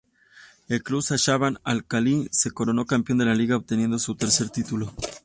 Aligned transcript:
El 0.67 0.81
club 0.81 1.03
Shabab 1.03 1.61
Al-Khalil 1.63 2.27
se 2.31 2.49
coronó 2.49 2.85
campeón 2.87 3.19
de 3.19 3.25
la 3.25 3.35
liga, 3.35 3.55
obteniendo 3.55 3.99
su 3.99 4.15
tercer 4.15 4.49
título. 4.49 4.91